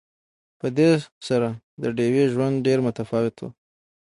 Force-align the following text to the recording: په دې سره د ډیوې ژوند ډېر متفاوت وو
په 0.59 0.67
دې 0.77 0.91
سره 1.27 1.49
د 1.81 1.83
ډیوې 1.97 2.25
ژوند 2.33 2.55
ډېر 2.67 2.79
متفاوت 2.85 3.35
وو 3.39 3.49